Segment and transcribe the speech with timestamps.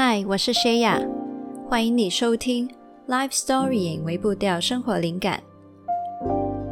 [0.00, 1.04] 嗨，我是 Shaya，
[1.68, 2.70] 欢迎你收听
[3.08, 5.42] Life Story 微步调生活灵感。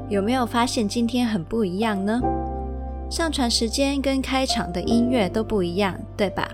[0.08, 2.20] 有没有发现今天很不一样呢？
[3.10, 6.48] 上传时间跟开场的音乐都不一样，对吧？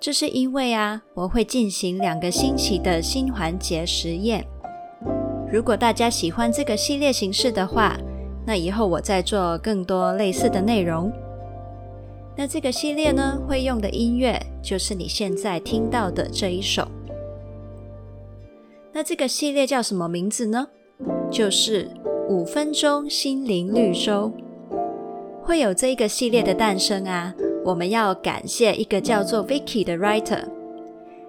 [0.00, 4.42] 这是因为啊，我会进行两个星期的新环节实验。
[5.52, 7.98] 如果大家喜欢这个系列形式的话，
[8.46, 11.12] 那以后我再做更多类似的内容。
[12.34, 16.88] 那这个系列呢，会用的音乐就是你现在听到的这一首。
[18.92, 20.68] 那这个系列叫什么名字呢？
[21.30, 21.90] 就是
[22.28, 24.32] 五分钟心灵绿洲。
[25.42, 30.44] 会有这一个系列的诞生啊，我们要感谢一个叫做 Vicky 的 writer。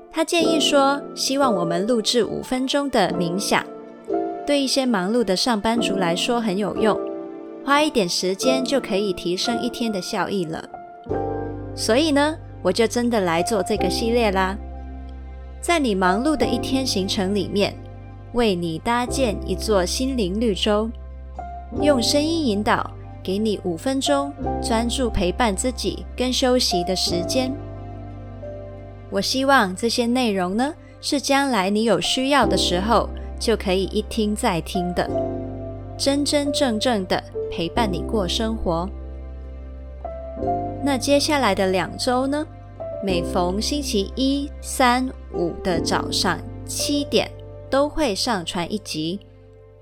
[0.09, 3.65] 他建议说，希望我们录制五分钟的冥想，
[4.47, 6.97] 对一些忙碌的上班族来说很有用，
[7.65, 10.69] 花一点时间就可以提升一天的效益了。
[11.75, 14.57] 所以呢，我就真的来做这个系列啦。
[15.61, 17.75] 在你忙碌的一天行程里面，
[18.33, 20.89] 为你搭建一座心灵绿洲，
[21.79, 22.89] 用声音引导，
[23.21, 27.51] 给你五分钟专注陪伴自己跟休息的时间。
[29.11, 33.07] 我希望这些内容呢，是将来你有需要的时候
[33.39, 35.07] 就可以一听再听的，
[35.95, 38.89] 真真正正的陪伴你过生活。
[40.83, 42.45] 那接下来的两周呢，
[43.05, 47.29] 每逢星期一、三、五的早上七点，
[47.69, 49.19] 都会上传一集，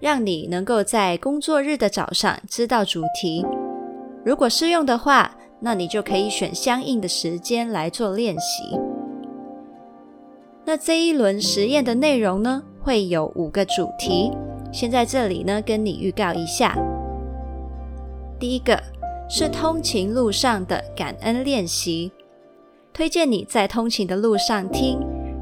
[0.01, 3.45] 让你能够在工作日的早上知道主题。
[4.25, 8.77] 如果适用的话，那你就可以选相应的时间来做练习。
[10.65, 14.33] 那这一轮实验的内容呢，会有五个主题，
[14.73, 16.77] 先在这里呢跟你预告一下。
[18.37, 18.77] 第一个。
[19.29, 22.11] 是通勤路上的感恩练习，
[22.93, 24.99] 推荐你在通勤的路上听，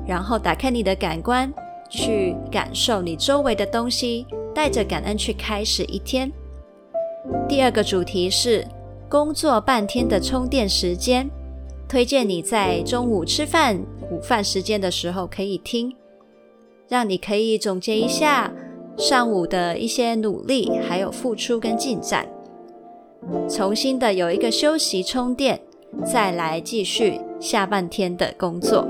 [0.08, 1.54] 然后打开你的感官，
[1.90, 4.26] 去感受你周围的东西，
[4.56, 6.32] 带着感恩去开始一天。
[7.50, 8.66] 第二个主题是
[9.10, 11.30] 工作半天的充电时间，
[11.90, 13.78] 推荐你在中午吃饭、
[14.10, 15.94] 午饭时间的时候可以听，
[16.88, 18.50] 让你可以总结一下
[18.98, 22.26] 上午的一些努力，还有付出跟进展。
[23.50, 25.62] 重新的有一个休息充电，
[26.06, 28.88] 再来继续下半天的工作。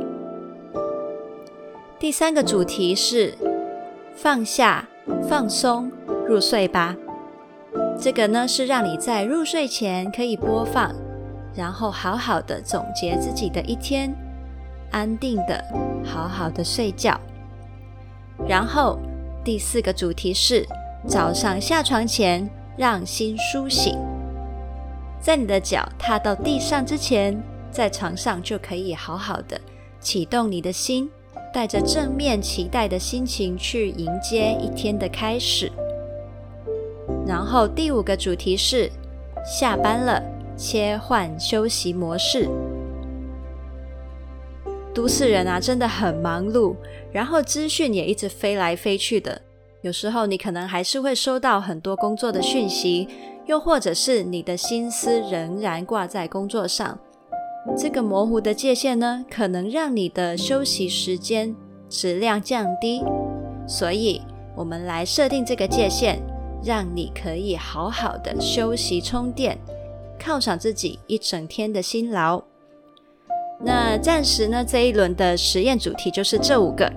[1.98, 3.34] 第三个主题是
[4.14, 4.90] 放下、
[5.28, 5.90] 放松、
[6.28, 6.96] 入睡吧。
[7.98, 10.94] 这个呢是让你在入睡前可以播放，
[11.56, 14.14] 然后好好的总结自己的一天，
[14.92, 15.64] 安定的
[16.04, 17.18] 好好的睡觉。
[18.46, 19.00] 然后
[19.46, 20.68] 第四个主题是
[21.08, 23.98] 早上下床前让心苏醒。
[25.22, 27.40] 在你的脚踏到地上之前，
[27.72, 29.60] 在床上就可以好好的
[30.00, 31.10] 启动你的心，
[31.54, 35.72] 带着正面期待的心情去迎接一天的开始。
[37.26, 38.92] 然后第五个主题是
[39.46, 40.22] 下班了，
[40.58, 42.50] 切换休息模式。
[44.94, 46.76] 都市人啊，真的很忙碌，
[47.12, 49.42] 然后资讯也一直飞来飞去的，
[49.82, 53.08] 有时候你可能还是会收到很多工作的讯息。
[53.48, 56.98] 又或者是你的心思仍然挂在工作上，
[57.78, 61.56] 这个模糊的界限呢，可能让你的休息时间
[61.90, 63.04] 质量降低。
[63.68, 64.22] 所以，
[64.56, 66.20] 我们来设定这个界限，
[66.64, 69.58] 让你可以好好的休息充电，
[70.20, 72.42] 犒赏自己一整天的辛劳。
[73.64, 76.92] 那暂时呢，这一轮的实验主题就是这五个。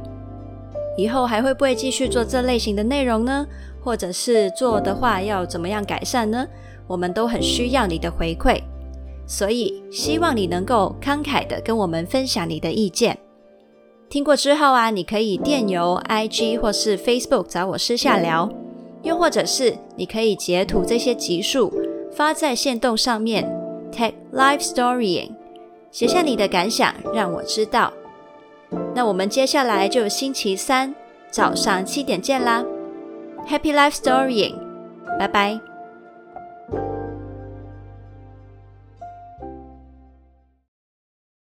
[0.97, 3.47] 以后还会不会继续做这类型的内容呢？
[3.83, 6.47] 或者是做的话要怎么样改善呢？
[6.87, 8.61] 我们都很需要你的回馈，
[9.27, 13.19] 所以希望你能够慷慨的跟我们分享你的意见。
[14.09, 18.49] 听过之后啊，你可以电邮、IG 或是 Facebook 找我私下聊，
[19.03, 21.73] 又或者是你可以截图这些集数
[22.13, 23.45] 发在线动上面
[23.91, 25.31] ，tag Life Storying，
[25.91, 27.93] 写下你的感想，让我知道。
[28.95, 30.95] 那我们接下来就星期三
[31.31, 32.65] 早上七点见啦
[33.49, 34.55] ！Happy Life Storying，
[35.19, 35.74] 拜拜。